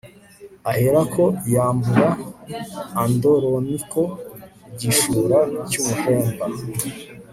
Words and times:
ahera 0.71 1.01
ko 1.13 1.23
yambura 1.53 2.07
andoroniko 3.03 4.01
igishura 4.73 5.39
cy'umuhemba 5.69 6.45